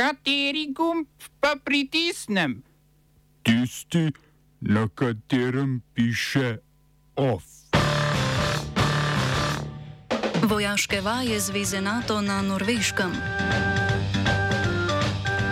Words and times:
Kateri 0.00 0.72
gumb 0.72 1.06
pa 1.40 1.60
pritisnem? 1.64 2.62
Tisti, 3.42 4.08
na 4.60 4.88
katerem 4.88 5.82
piše 5.94 6.56
OF. 7.16 7.44
Vojaške 10.42 11.00
vaje 11.00 11.40
Zveze 11.40 11.80
NATO 11.80 12.20
na 12.20 12.42
Norveškem. 12.42 13.12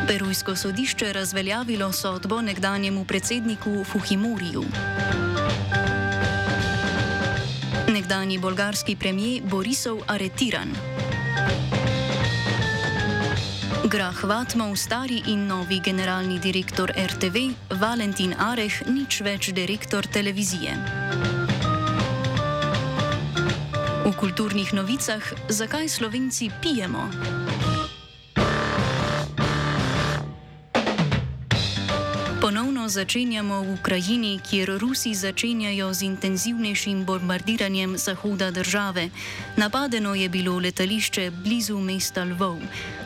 Perujsko 0.09 0.57
sodišče 0.57 1.13
razveljavilo 1.13 1.93
sodbo 1.93 2.41
nekdanjemu 2.41 3.05
predsedniku 3.05 3.85
Fuhimuriju. 3.85 4.65
Nekdanji 7.89 8.39
bolgarski 8.39 8.97
premijer 8.97 9.43
Borisov 9.45 9.99
aretiran. 10.07 10.69
Grah 13.89 14.13
Vatmov, 14.13 14.77
stari 14.77 15.23
in 15.33 15.47
novi 15.47 15.81
generalni 15.81 16.39
direktor 16.39 16.93
RTV, 16.93 17.57
Valentin 17.81 18.35
Areh, 18.37 18.85
nič 18.85 19.25
več 19.25 19.49
direktor 19.57 20.05
televizije. 20.05 20.77
V 24.05 24.13
kulturnih 24.13 24.77
novicah, 24.77 25.25
zakaj 25.49 25.89
Slovenci 25.89 26.53
pijemo? 26.61 27.09
Ponovno 32.89 33.05
začenjamo 33.05 33.57
v 33.63 33.77
Ukrajini, 33.77 34.41
kjer 34.41 34.81
Rusi 34.81 35.13
začenjajo 35.13 35.93
z 35.93 36.09
intenzivnejšim 36.09 37.05
bombardiranjem 37.05 37.99
zahoda 38.01 38.49
države. 38.51 39.11
Napadeno 39.57 40.15
je 40.15 40.29
bilo 40.29 40.57
letališče 40.57 41.31
blizu 41.31 41.77
mesta 41.81 42.25
Lvov. 42.25 42.57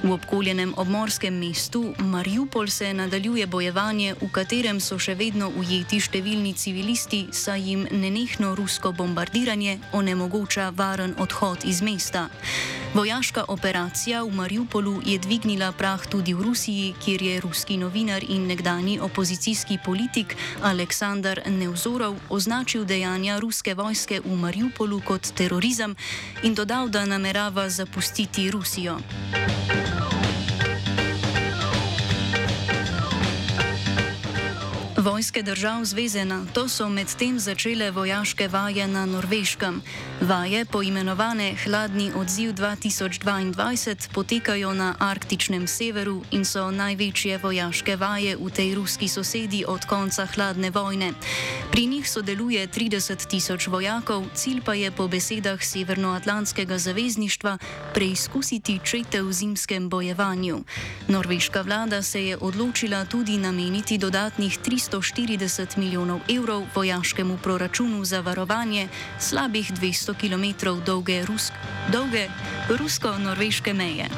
V 0.02 0.12
obkoljenem 0.12 0.74
obmorskem 0.76 1.34
mestu 1.34 1.94
Mariupol 1.98 2.66
se 2.66 2.94
nadaljuje 2.94 3.46
bojevanje, 3.46 4.14
v 4.22 4.30
katerem 4.30 4.78
so 4.80 4.98
še 5.02 5.18
vedno 5.18 5.50
ujeti 5.50 5.98
številni 5.98 6.54
civilisti, 6.54 7.26
saj 7.32 7.60
jim 7.66 7.82
nenehno 7.90 8.54
rusko 8.54 8.92
bombardiranje 8.92 9.80
onemogoča 9.92 10.70
varen 10.78 11.14
odhod 11.18 11.66
iz 11.66 11.82
mesta. 11.82 12.28
Vojaška 12.94 13.44
operacija 13.48 14.20
v 14.22 14.30
Mariupolu 14.36 15.00
je 15.00 15.18
dvignila 15.18 15.72
prah 15.72 16.06
tudi 16.06 16.34
v 16.34 16.44
Rusiji, 16.44 16.94
kjer 17.00 17.22
je 17.22 17.40
ruski 17.40 17.76
novinar 17.80 18.20
in 18.28 18.46
nekdani 18.46 19.00
opozicijski 19.00 19.71
politik 19.78 20.36
Aleksandr 20.62 21.42
Nevzorov 21.46 22.16
označil 22.28 22.84
dejanja 22.84 23.38
ruske 23.38 23.74
vojske 23.74 24.20
v 24.20 24.36
Mariupolu 24.36 25.00
kot 25.00 25.32
terorizem 25.36 25.96
in 26.42 26.54
dodal, 26.54 26.88
da 26.88 27.04
namerava 27.04 27.68
zapustiti 27.68 28.50
Rusijo. 28.50 28.98
Vojske 35.02 35.42
držav 35.42 35.84
Zveze 35.84 36.24
NATO 36.24 36.68
so 36.68 36.88
medtem 36.88 37.38
začele 37.38 37.90
vojaške 37.90 38.48
vaje 38.48 38.86
na 38.86 39.06
Norveškem. 39.06 39.82
Vaje, 40.20 40.64
poimenovane 40.64 41.54
Hladni 41.64 42.12
odziv 42.14 42.52
2022, 42.54 44.08
potekajo 44.14 44.74
na 44.74 44.94
arktičnem 44.98 45.66
severu 45.66 46.22
in 46.30 46.44
so 46.44 46.70
največje 46.70 47.38
vojaške 47.38 47.96
vaje 47.96 48.36
v 48.36 48.50
tej 48.50 48.74
ruski 48.74 49.08
sosedi 49.08 49.64
od 49.66 49.84
konca 49.90 50.26
hladne 50.26 50.70
vojne. 50.70 51.12
Pri 51.72 51.86
njih 51.86 52.10
sodeluje 52.10 52.68
30 52.68 53.26
tisoč 53.26 53.66
vojakov, 53.66 54.22
cilj 54.34 54.60
pa 54.62 54.74
je 54.74 54.90
po 54.90 55.08
besedah 55.08 55.58
Severnoatlantskega 55.62 56.78
zavezništva 56.78 57.58
preizkusiti 57.94 58.78
čete 58.84 59.22
v 59.22 59.32
zimskem 59.32 59.88
bojevanju. 59.88 60.62
Norveška 61.08 61.62
vlada 61.62 62.02
se 62.02 62.26
je 62.26 62.36
odločila 62.36 63.04
tudi 63.04 63.38
nameniti 63.38 63.98
dodatnih 63.98 64.58
300 64.58 64.91
240 64.92 65.78
milijonov 65.78 66.20
evrov 66.28 66.64
vojaškemu 66.74 67.38
proračunu 67.42 68.04
za 68.04 68.20
varovanje 68.20 68.88
slabih 69.18 69.72
200 69.72 70.14
km 70.14 70.68
dolge, 70.86 71.24
rusk, 71.24 71.52
dolge 71.92 72.28
rusko-norveške 72.68 73.74
meje. 73.74 74.08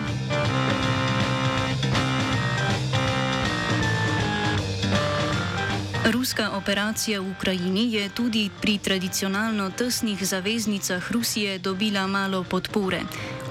Ruska 6.12 6.50
operacija 6.50 7.20
v 7.20 7.30
Ukrajini 7.30 7.92
je 7.92 8.08
tudi 8.08 8.50
pri 8.60 8.78
tradicionalno 8.78 9.70
tesnih 9.70 10.26
zaveznicah 10.26 11.12
Rusije 11.12 11.58
dobila 11.58 12.06
malo 12.06 12.44
podpore. 12.44 13.00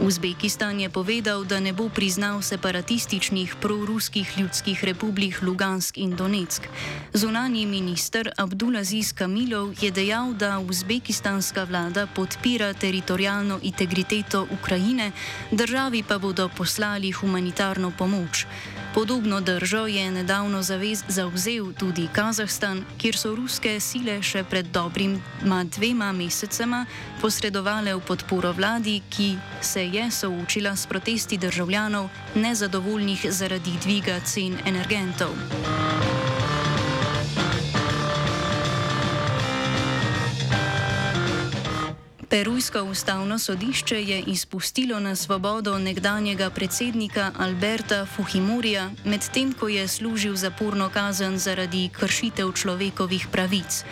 Uzbekistan 0.01 0.79
je 0.79 0.89
povedal, 0.89 1.45
da 1.45 1.59
ne 1.59 1.73
bo 1.73 1.89
priznal 1.89 2.41
separatističnih 2.41 3.55
proruskih 3.61 4.39
ljudskih 4.39 4.83
republik 4.83 5.41
Lugansk 5.41 5.97
in 5.97 6.15
Donetsk. 6.15 6.65
Zunani 7.13 7.65
minister 7.65 8.31
Abdulaziz 8.37 9.13
Kamilov 9.13 9.77
je 9.81 9.91
dejal, 9.91 10.33
da 10.33 10.59
uzbekistanska 10.59 11.63
vlada 11.63 12.07
podpira 12.07 12.73
teritorijalno 12.73 13.59
integriteto 13.61 14.47
Ukrajine, 14.51 15.11
državi 15.51 16.03
pa 16.03 16.17
bodo 16.17 16.49
poslali 16.49 17.11
humanitarno 17.11 17.91
pomoč. 17.97 18.45
Podobno 18.93 19.41
držo 19.41 19.87
je 19.87 20.11
nedavno 20.11 20.61
zauzel 21.07 21.73
tudi 21.79 22.07
Kazahstan, 22.13 22.85
kjer 22.97 23.17
so 23.17 23.35
ruske 23.35 23.79
sile 23.79 24.19
še 24.21 24.43
pred 24.49 24.69
dobrima 24.69 25.63
dvema 25.63 26.11
mesecema 26.13 26.85
posredovale 27.21 27.95
v 27.95 28.03
podporo 28.05 28.51
vladi, 28.53 29.01
ki 29.09 29.33
se 29.61 29.85
je 29.85 30.11
soočila 30.11 30.75
s 30.75 30.85
protesti 30.87 31.37
državljanov 31.37 32.09
nezadovoljnih 32.35 33.25
zaradi 33.29 33.73
dviga 33.81 34.19
cen 34.19 34.59
energentov. 34.65 35.33
Perujsko 42.33 42.83
ustavno 42.83 43.39
sodišče 43.39 44.03
je 44.03 44.23
izpustilo 44.27 44.99
na 44.99 45.15
svobodo 45.15 45.79
nekdanjega 45.79 46.49
predsednika 46.49 47.31
Alberta 47.37 48.05
Fujimorija, 48.05 48.89
medtem 49.05 49.53
ko 49.53 49.67
je 49.67 49.87
služil 49.87 50.35
zaporno 50.35 50.89
kazen 50.89 51.37
zaradi 51.37 51.89
kršitev 51.93 52.51
človekovih 52.51 53.27
pravic. 53.31 53.83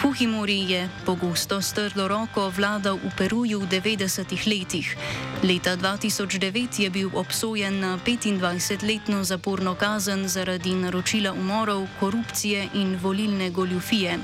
Fujimori 0.00 0.58
je 0.70 0.88
pogosto 1.06 1.60
s 1.62 1.72
trdo 1.72 2.08
roko 2.08 2.48
vladal 2.56 2.96
v 2.96 3.10
Peruju 3.18 3.60
v 3.60 3.66
90-ih 3.66 4.46
letih. 4.46 4.96
Leta 5.42 5.76
2009 5.76 6.82
je 6.82 6.90
bil 6.90 7.10
obsojen 7.14 7.80
na 7.80 7.98
25-letno 7.98 9.24
zaporno 9.24 9.74
kazen 9.74 10.28
zaradi 10.28 10.74
naročila 10.74 11.32
umorov, 11.32 11.86
korupcije 12.00 12.68
in 12.74 12.96
volilne 12.96 13.50
goljufije. 13.50 14.18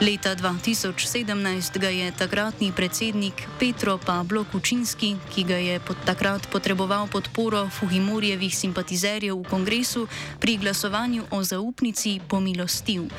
Leta 0.00 0.32
2017 0.32 1.76
ga 1.78 1.88
je 1.88 2.12
takratni 2.16 2.72
predsednik 2.72 3.44
Petro 3.60 3.98
Pablo 3.98 4.44
Kučinski, 4.52 5.16
ki 5.28 5.44
ga 5.44 5.56
je 5.60 5.80
pod 5.80 5.96
takrat 6.08 6.48
potreboval 6.48 7.04
podporo 7.12 7.68
Fujimorjevih 7.68 8.56
simpatizerjev 8.56 9.36
v 9.36 9.44
kongresu, 9.44 10.06
pri 10.40 10.56
glasovanju 10.56 11.28
o 11.30 11.44
zaupnici 11.44 12.16
pomilostil. 12.28 13.12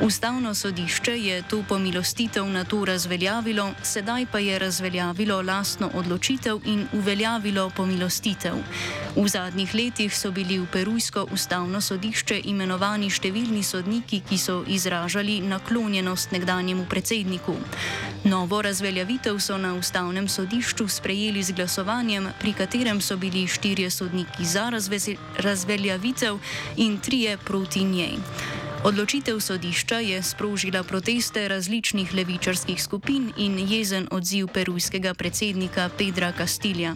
Ustavno 0.00 0.54
sodišče 0.54 1.12
je 1.18 1.42
to 1.42 1.64
pomilostitev 1.68 2.46
na 2.46 2.64
to 2.64 2.84
razveljavilo, 2.84 3.72
sedaj 3.82 4.26
pa 4.32 4.38
je 4.38 4.58
razveljavilo 4.58 5.42
lastno 5.42 5.90
odločitev 5.94 6.60
in 6.64 6.86
uveljavilo 6.92 7.70
pomilostitev. 7.76 8.54
V 9.16 9.28
zadnjih 9.28 9.74
letih 9.74 10.16
so 10.16 10.30
bili 10.30 10.58
v 10.58 10.66
Perujsko 10.72 11.26
ustavno 11.32 11.80
sodišče 11.80 12.40
imenovani 12.44 13.10
številni 13.10 13.62
sodniki, 13.62 14.20
ki 14.28 14.38
so 14.38 14.62
izražali 14.66 15.40
naklonjenost 15.40 16.30
nekdanjemu 16.30 16.86
predsedniku. 16.86 17.56
Novo 18.24 18.62
razveljavitev 18.62 19.42
so 19.42 19.58
na 19.58 19.74
ustavnem 19.74 20.28
sodišču 20.28 20.88
sprejeli 20.88 21.42
z 21.42 21.58
glasovanjem, 21.58 22.30
pri 22.38 22.52
katerem 22.52 23.00
so 23.00 23.16
bili 23.16 23.48
štirje 23.50 23.90
sodniki 23.90 24.46
za 24.46 24.70
razveljavitev 25.38 26.38
in 26.76 26.98
trije 27.02 27.36
proti 27.36 27.84
njej. 27.84 28.67
Odločitev 28.84 29.40
sodišča 29.40 29.98
je 29.98 30.22
sprožila 30.22 30.82
proteste 30.82 31.48
različnih 31.48 32.14
levičarskih 32.14 32.82
skupin 32.82 33.32
in 33.36 33.58
jezen 33.58 34.06
odziv 34.10 34.46
perujskega 34.54 35.14
predsednika 35.14 35.90
Pedra 35.98 36.32
Castilja. 36.32 36.94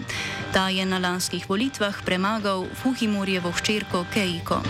Ta 0.53 0.69
je 0.69 0.87
na 0.87 0.99
lanskih 0.99 1.51
volitvah 1.51 2.03
premagal 2.05 2.67
Fujimorjevo 2.83 3.51
hčerko 3.51 4.07
Keiko. 4.15 4.63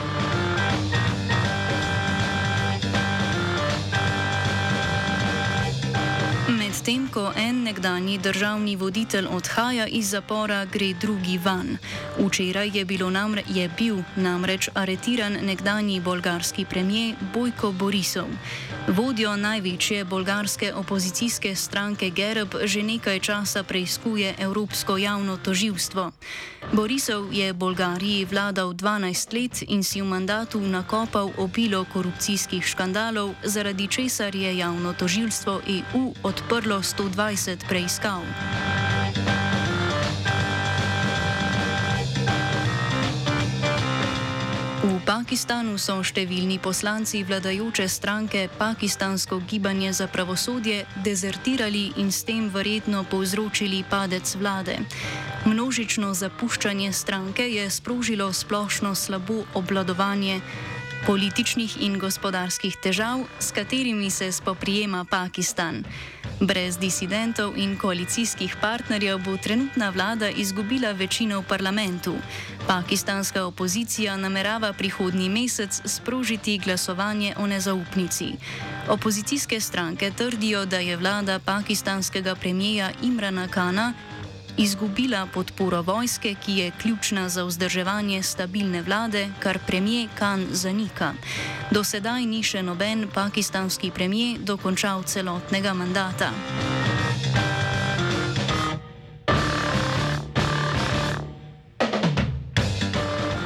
Medtem 6.82 7.06
ko 7.14 7.30
en 7.36 7.62
nekdani 7.62 8.16
državni 8.18 8.72
voditelj 8.76 9.26
odhaja 9.30 9.86
iz 9.86 10.08
zapora, 10.10 10.64
gre 10.64 10.88
drugi 11.00 11.38
van. 11.38 11.78
Včeraj 12.18 12.70
je, 12.74 12.84
namre, 13.10 13.42
je 13.46 13.70
bil 13.78 14.02
namreč 14.16 14.68
aretiran 14.74 15.38
nekdani 15.42 16.00
bolgarski 16.00 16.64
premijer 16.64 17.14
Bojko 17.34 17.72
Borisov. 17.72 18.26
Vodjo 18.88 19.36
največje 19.36 20.04
bolgarske 20.04 20.74
opozicijske 20.74 21.54
stranke 21.54 22.10
Gerb 22.10 22.54
že 22.64 22.82
nekaj 22.82 23.20
časa 23.20 23.62
preizkuje 23.62 24.34
Evropsko 24.38 24.96
javno 24.96 25.36
toživstvo. 25.36 26.10
Borisov 26.72 27.32
je 27.32 27.52
Bolgariji 27.52 28.24
vladal 28.24 28.74
12 28.74 29.34
let 29.34 29.62
in 29.68 29.84
si 29.84 30.02
v 30.02 30.04
mandatu 30.04 30.60
nakopal 30.60 31.30
obilo 31.38 31.84
korupcijskih 31.84 32.66
škandalov, 32.66 33.34
zaradi 33.44 33.86
česar 33.88 34.34
je 34.34 34.58
javno 34.58 34.92
toživstvo 34.92 35.60
EU 35.66 36.12
odprlo 36.22 36.71
120 36.80 37.68
preiskav. 37.68 38.22
V 44.82 44.98
Pakistanu 45.06 45.76
so 45.78 46.00
številni 46.02 46.56
poslanci 46.58 47.20
vladajoče 47.22 47.86
stranke 47.86 48.48
Pakistansko 48.58 49.38
gibanje 49.46 49.92
za 49.92 50.08
pravosodje 50.10 50.86
dezertirali 51.04 51.92
in 52.02 52.10
s 52.10 52.24
tem 52.24 52.48
verjetno 52.50 53.04
povzročili 53.04 53.84
padec 53.86 54.34
vlade. 54.40 54.80
Množično 55.46 56.14
zapuščanje 56.14 56.92
stranke 56.92 57.46
je 57.46 57.70
sprožilo 57.70 58.32
splošno 58.32 58.94
slabo 58.94 59.44
obladovanje 59.54 60.40
političnih 61.06 61.82
in 61.82 61.98
gospodarskih 61.98 62.76
težav, 62.82 63.24
s 63.38 63.50
katerimi 63.50 64.10
se 64.10 64.32
spoprijema 64.32 65.04
Pakistan. 65.04 65.82
Brez 66.42 66.74
disidentov 66.74 67.54
in 67.54 67.76
koalicijskih 67.78 68.56
partnerjev 68.60 69.18
bo 69.22 69.36
trenutna 69.36 69.90
vlada 69.94 70.26
izgubila 70.28 70.90
večino 70.92 71.38
v 71.40 71.44
parlamentu. 71.46 72.16
Pakistanska 72.66 73.44
opozicija 73.46 74.16
namerava 74.16 74.72
prihodnji 74.72 75.28
mesec 75.28 75.80
sprožiti 75.84 76.58
glasovanje 76.58 77.34
o 77.38 77.46
nezaupnici. 77.46 78.32
Opozicijske 78.88 79.60
stranke 79.60 80.10
trdijo, 80.10 80.64
da 80.66 80.78
je 80.78 80.96
vlada 80.96 81.38
pakistanskega 81.38 82.34
premijeja 82.34 82.90
Imrana 83.02 83.48
Kana 83.48 83.92
izgubila 84.56 85.26
podporo 85.34 85.82
vojske, 85.82 86.34
ki 86.44 86.52
je 86.52 86.72
ključna 86.82 87.28
za 87.28 87.44
vzdrževanje 87.44 88.22
stabilne 88.22 88.82
vlade, 88.82 89.28
kar 89.38 89.58
premijer 89.66 90.08
Khan 90.14 90.46
zanika. 90.50 91.12
Do 91.70 91.84
sedaj 91.84 92.26
ni 92.26 92.42
še 92.42 92.62
noben 92.62 93.08
pakistanski 93.14 93.90
premijer 93.90 94.38
dokončal 94.38 95.02
celotnega 95.02 95.74
mandata. 95.74 96.30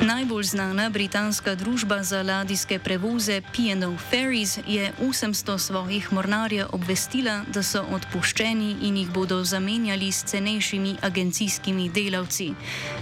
Najbolj 0.07 0.45
znana 0.45 0.91
britanska 0.91 1.55
družba 1.55 2.03
za 2.03 2.23
ladijske 2.23 2.79
prevoze 2.79 3.41
P&O 3.41 3.97
Ferries 4.11 4.59
je 4.67 4.93
800 5.03 5.59
svojih 5.59 6.13
mornarjev 6.13 6.67
obvestila, 6.73 7.41
da 7.55 7.63
so 7.63 7.83
odpuščeni 7.91 8.77
in 8.87 8.97
jih 8.97 9.11
bodo 9.11 9.41
zamenjali 9.45 10.13
s 10.13 10.25
cenejšimi 10.25 10.97
agencijskimi 11.03 11.89
delavci. 11.89 12.53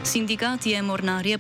Sindikat 0.05 0.67
je 0.67 0.83
mornarje 0.83 1.39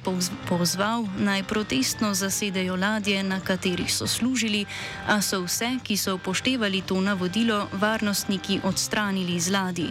pozval 0.48 1.06
naj 1.18 1.42
protestno 1.42 2.12
zasedejo 2.14 2.76
ladje, 2.76 3.22
na 3.22 3.40
katerih 3.40 3.94
so 3.94 4.06
služili, 4.06 4.66
a 5.06 5.22
so 5.22 5.40
vse, 5.46 5.78
ki 5.82 5.96
so 5.96 6.14
upoštevali 6.14 6.82
to 6.82 7.00
navodilo, 7.00 7.68
varnostniki 7.72 8.60
odstranili 8.64 9.40
z 9.40 9.50
ladij. 9.50 9.90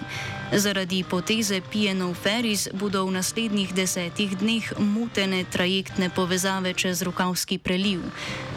Zaradi 0.54 1.04
poteze 1.04 1.62
P&O 1.62 2.14
Ferries 2.14 2.68
bodo 2.74 3.06
v 3.06 3.18
naslednjih 3.18 3.74
desetih 3.74 4.38
dneh 4.38 4.74
mutene 4.78 5.44
trajektorije 5.44 5.63
trajektne 5.64 6.10
povezave 6.12 6.74
čez 6.74 7.02
Rokavski 7.02 7.58
preliv. 7.58 8.02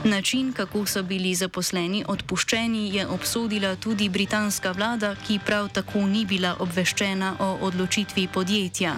Način, 0.05 0.53
kako 0.53 0.87
so 0.87 1.03
bili 1.03 1.35
zaposleni 1.35 2.05
odpuščeni, 2.09 2.97
je 2.97 3.07
obsodila 3.07 3.77
tudi 3.77 4.09
britanska 4.09 4.73
vlada, 4.73 5.15
ki 5.27 5.39
prav 5.47 5.69
tako 5.69 6.03
ni 6.07 6.25
bila 6.27 6.57
obveščena 6.59 7.37
o 7.39 7.59
odločitvi 7.63 8.27
podjetja. 8.35 8.97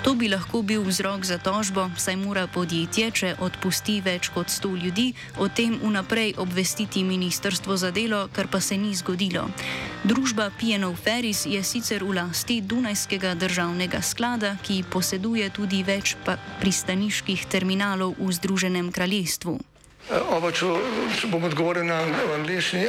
To 0.00 0.14
bi 0.16 0.28
lahko 0.32 0.62
bil 0.64 0.80
vzrok 0.80 1.28
za 1.28 1.36
tožbo, 1.36 1.90
saj 2.00 2.16
mora 2.16 2.46
podjetje, 2.48 3.10
če 3.12 3.28
odpusti 3.44 3.98
več 4.00 4.30
kot 4.32 4.48
100 4.48 4.70
ljudi, 4.80 5.12
o 5.36 5.48
tem 5.52 5.76
vnaprej 5.76 6.38
obvestiti 6.40 7.02
Ministrstvo 7.04 7.76
za 7.76 7.90
delo, 7.92 8.22
kar 8.32 8.48
pa 8.48 8.62
se 8.64 8.78
ni 8.80 8.94
zgodilo. 8.96 9.44
Družba 10.08 10.48
PNO 10.56 10.94
Ferris 10.96 11.44
je 11.44 11.60
sicer 11.60 12.00
v 12.00 12.16
lasti 12.16 12.62
Dunajskega 12.64 13.34
državnega 13.36 14.00
sklada, 14.00 14.56
ki 14.64 14.88
poseduje 14.88 15.50
tudi 15.52 15.84
več 15.84 16.16
pristaniških 16.64 17.44
terminalov 17.52 18.16
v 18.16 18.32
Združenem 18.40 18.88
kraljestvu. 18.96 19.58
Oba, 20.32 20.48
če, 20.48 20.72
če 21.20 21.28
bom 21.28 21.44
odgovoril 21.44 21.84
na 21.84 22.00
angliški. 22.40 22.88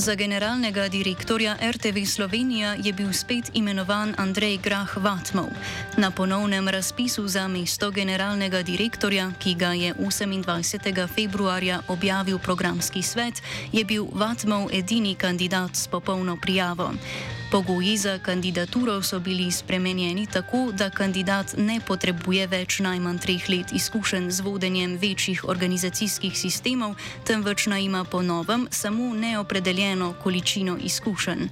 Za 0.00 0.14
generalnega 0.14 0.88
direktorja 0.88 1.56
RTV 1.60 2.08
Slovenija 2.08 2.72
je 2.80 2.92
bil 2.92 3.12
spet 3.12 3.50
imenovan 3.52 4.14
Andrej 4.16 4.56
Grah 4.56 4.96
Vatmov. 4.96 5.52
Na 5.96 6.10
ponovnem 6.10 6.68
razpisu 6.68 7.28
za 7.28 7.48
mesto 7.48 7.90
generalnega 7.90 8.62
direktorja, 8.62 9.32
ki 9.38 9.54
ga 9.54 9.72
je 9.76 9.94
28. 9.94 11.08
februarja 11.14 11.82
objavil 11.88 12.38
programski 12.38 13.02
svet, 13.02 13.42
je 13.72 13.84
bil 13.84 14.06
Vatmov 14.12 14.72
edini 14.72 15.14
kandidat 15.14 15.76
s 15.76 15.86
popolno 15.86 16.36
prijavo. 16.40 16.92
Pogoji 17.50 17.96
za 17.96 18.18
kandidaturo 18.18 19.02
so 19.02 19.18
bili 19.18 19.50
spremenjeni 19.50 20.26
tako, 20.26 20.72
da 20.72 20.90
kandidat 20.90 21.54
ne 21.56 21.80
potrebuje 21.86 22.46
več 22.46 22.78
najmanj 22.78 23.18
treh 23.18 23.48
let 23.48 23.72
izkušenj 23.72 24.30
z 24.30 24.40
vodenjem 24.40 24.94
večjih 24.96 25.44
organizacijskih 25.44 26.38
sistemov, 26.38 26.94
temveč 27.26 27.66
naj 27.66 27.82
ima 27.82 28.04
po 28.04 28.22
novem 28.22 28.68
samo 28.70 29.14
neopredeljeno 29.14 30.12
količino 30.22 30.76
izkušenj. 30.78 31.48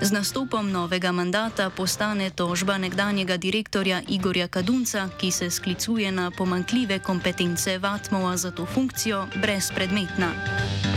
Z 0.00 0.10
nastopom 0.12 0.70
novega 0.70 1.12
mandata 1.12 1.70
postane 1.70 2.30
tožba 2.30 2.78
nekdanjega 2.78 3.36
direktorja 3.36 4.02
Igorja 4.08 4.48
Kadunca, 4.48 5.08
ki 5.20 5.30
se 5.30 5.50
sklicuje 5.50 6.12
na 6.12 6.30
pomankljive 6.30 6.98
kompetence 6.98 7.78
Vatmova 7.78 8.36
za 8.36 8.50
to 8.50 8.66
funkcijo, 8.66 9.26
brezpredmetna. 9.42 10.91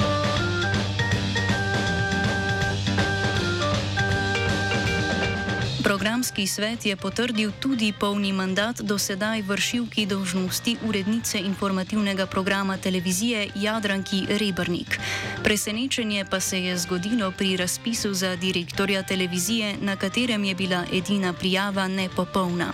Programski 5.86 6.48
svet 6.48 6.86
je 6.86 6.96
potrdil 6.96 7.51
tudi 7.62 7.94
polni 7.94 8.34
mandat 8.34 8.82
do 8.82 8.98
sedaj 8.98 9.46
vršilki 9.46 10.06
dolžnosti 10.10 10.77
urednice 10.82 11.38
informativnega 11.39 12.25
programa 12.25 12.77
televizije 12.77 13.50
Jadranki 13.56 14.25
Rebrnik. 14.30 14.98
Presenečenje 15.44 16.25
pa 16.25 16.39
se 16.39 16.63
je 16.63 16.77
zgodilo 16.77 17.32
pri 17.32 17.58
razpisu 17.58 18.13
za 18.13 18.36
direktorja 18.36 19.04
televizije, 19.04 19.75
na 19.82 19.96
katerem 19.96 20.44
je 20.44 20.56
bila 20.56 20.86
edina 20.94 21.34
prijava 21.34 21.88
nepopolna. 21.88 22.74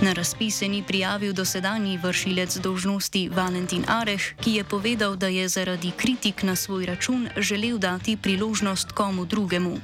Na 0.00 0.12
razpis 0.12 0.58
se 0.58 0.68
ni 0.68 0.82
prijavil 0.82 1.32
dosedanji 1.32 1.98
vršilec 1.98 2.56
dolžnosti 2.56 3.28
Valentin 3.28 3.84
Areh, 3.86 4.22
ki 4.40 4.52
je 4.52 4.64
povedal, 4.64 5.16
da 5.16 5.26
je 5.26 5.48
zaradi 5.48 5.90
kritik 5.96 6.42
na 6.42 6.56
svoj 6.56 6.86
račun 6.86 7.28
želel 7.36 7.78
dati 7.78 8.16
priložnost 8.16 8.92
komu 8.92 9.24
drugemu. 9.24 9.78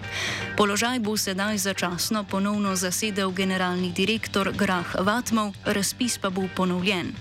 Položaj 0.57 0.99
bo 0.99 1.17
sedaj 1.17 1.59
začasno 1.59 2.25
ponovno 2.65 2.81
zasedel 2.81 3.31
generalni 3.31 3.93
direktor 3.93 4.53
Grah 4.57 4.97
Vatmov, 4.97 5.53
razpis 5.65 6.17
pa 6.19 6.31
bo 6.31 6.49
ponovljen. 6.57 7.13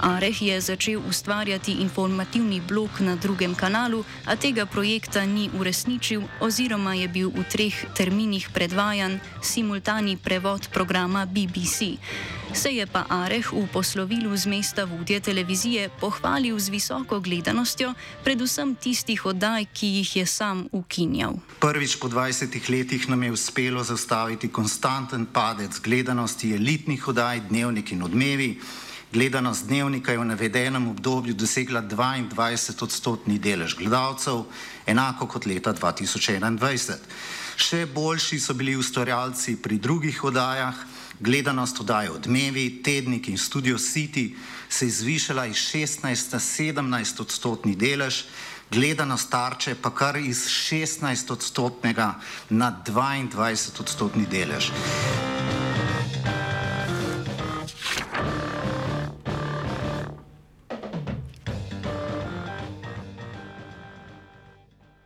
Areh 0.00 0.42
je 0.42 0.60
začel 0.60 1.00
ustvarjati 1.08 1.72
informativni 1.72 2.60
blok 2.60 3.00
na 3.00 3.16
drugem 3.16 3.54
kanalu, 3.54 4.04
a 4.24 4.36
tega 4.36 4.66
projekta 4.66 5.26
ni 5.26 5.50
uresničil 5.52 6.22
oziroma 6.40 6.94
je 6.94 7.08
bil 7.08 7.28
v 7.28 7.44
treh 7.44 7.76
terminih 7.92 8.48
predvajan 8.54 9.20
simultani 9.42 10.16
prevod 10.16 10.68
programa 10.72 11.26
BBC. 11.26 12.00
Se 12.54 12.70
je 12.72 12.86
pa 12.86 13.04
Areh 13.10 13.52
v 13.52 13.66
poslovilu 13.68 14.32
z 14.36 14.46
mesta 14.46 14.84
vodje 14.84 15.20
televizije 15.20 15.90
pohvalil 16.00 16.56
z 16.58 16.72
visoko 16.72 17.20
gledanostjo, 17.20 17.92
predvsem 18.24 18.72
tistih 18.80 19.26
oddaj, 19.26 19.66
ki 19.74 19.86
jih 20.00 20.16
je 20.16 20.26
sam 20.26 20.64
ukinjal. 20.72 21.36
Prvič 21.60 21.98
po 22.00 22.08
20 22.08 22.48
letih 22.70 23.08
nam 23.12 23.22
je 23.22 23.32
uspelo 23.32 23.84
zaustaviti 23.84 24.48
konstantno 24.48 24.85
konstanten 24.86 25.26
padec 25.26 25.80
gledanosti 25.82 26.52
elitnih 26.54 27.08
oddaj, 27.08 27.40
dnevnik 27.48 27.90
in 27.90 28.04
odmevi. 28.06 28.60
Gledanost 29.12 29.66
dnevnika 29.66 30.12
je 30.12 30.18
v 30.18 30.24
navedenem 30.24 30.86
obdobju 30.88 31.34
dosegla 31.34 31.82
22 31.82 32.82
odstotni 32.82 33.38
delež 33.38 33.74
gledalcev, 33.74 34.44
enako 34.86 35.26
kot 35.26 35.46
leta 35.46 35.74
2021. 35.74 37.02
Še 37.56 37.82
boljši 37.90 38.38
so 38.38 38.54
bili 38.54 38.76
ustvarjalci 38.78 39.56
pri 39.58 39.80
drugih 39.82 40.22
oddajah. 40.24 40.78
Gledanost 41.18 41.80
oddaje 41.80 42.10
Odmevi, 42.10 42.82
Tednik 42.84 43.26
in 43.28 43.38
Studio 43.38 43.78
City 43.82 44.36
se 44.68 44.86
je 44.86 44.92
zvišala 45.02 45.46
iz 45.46 45.56
16 45.56 46.32
na 46.32 46.38
17 46.38 47.20
odstotni 47.26 47.74
delež, 47.74 48.22
gledanost 48.70 49.30
tarče 49.30 49.74
pa 49.82 49.90
kar 49.90 50.16
iz 50.16 50.46
16 50.48 51.32
odstotnega 51.32 52.14
na 52.50 52.72
22 52.86 53.80
odstotni 53.80 54.26
delež. 54.26 54.70